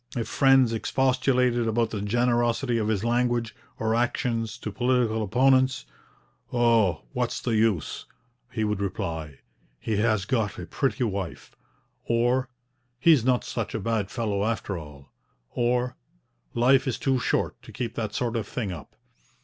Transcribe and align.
If 0.17 0.27
friends 0.27 0.73
expostulated 0.73 1.67
about 1.67 1.91
the 1.91 2.01
generosity 2.01 2.79
of 2.79 2.87
his 2.87 3.03
language 3.03 3.55
or 3.77 3.93
actions 3.93 4.57
to 4.57 4.71
political 4.71 5.21
opponents, 5.21 5.85
'Oh! 6.51 7.03
what's 7.13 7.39
the 7.39 7.53
use,' 7.55 8.07
he 8.51 8.63
would 8.63 8.81
reply, 8.81 9.41
'he 9.79 9.97
has 9.97 10.25
got 10.25 10.57
a 10.57 10.65
pretty 10.65 11.03
wife'; 11.03 11.55
or, 12.03 12.49
'he 12.97 13.11
is 13.11 13.23
not 13.23 13.43
such 13.43 13.75
a 13.75 13.79
bad 13.79 14.09
fellow 14.09 14.43
after 14.43 14.75
all'; 14.75 15.11
or, 15.51 15.95
'life 16.55 16.87
is 16.87 16.97
too 16.97 17.19
short 17.19 17.61
to 17.61 17.71
keep 17.71 17.93
that 17.93 18.15
sort 18.15 18.35
of 18.35 18.47
thing 18.47 18.71
up.' 18.71 18.95